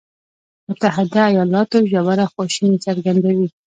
[0.69, 3.47] متحده ایالات ژوره خواشیني څرګندوي.